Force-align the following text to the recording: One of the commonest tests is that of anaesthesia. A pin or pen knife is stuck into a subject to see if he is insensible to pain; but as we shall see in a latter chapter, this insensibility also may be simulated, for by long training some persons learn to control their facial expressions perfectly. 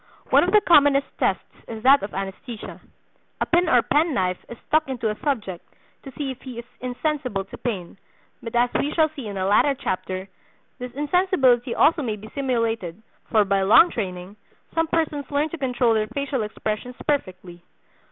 One 0.31 0.43
of 0.43 0.49
the 0.51 0.61
commonest 0.61 1.05
tests 1.19 1.45
is 1.67 1.83
that 1.83 2.01
of 2.01 2.11
anaesthesia. 2.11 2.81
A 3.39 3.45
pin 3.45 3.69
or 3.69 3.83
pen 3.83 4.15
knife 4.15 4.43
is 4.49 4.57
stuck 4.65 4.89
into 4.89 5.11
a 5.11 5.19
subject 5.23 5.63
to 6.01 6.11
see 6.17 6.31
if 6.31 6.41
he 6.41 6.57
is 6.57 6.65
insensible 6.79 7.45
to 7.45 7.57
pain; 7.59 7.99
but 8.41 8.55
as 8.55 8.71
we 8.73 8.91
shall 8.95 9.09
see 9.09 9.27
in 9.27 9.37
a 9.37 9.45
latter 9.45 9.75
chapter, 9.75 10.27
this 10.79 10.91
insensibility 10.93 11.75
also 11.75 12.01
may 12.01 12.15
be 12.15 12.31
simulated, 12.33 12.99
for 13.29 13.45
by 13.45 13.61
long 13.61 13.91
training 13.91 14.37
some 14.73 14.87
persons 14.87 15.29
learn 15.29 15.49
to 15.49 15.57
control 15.59 15.93
their 15.93 16.07
facial 16.07 16.41
expressions 16.41 16.95
perfectly. 17.07 17.61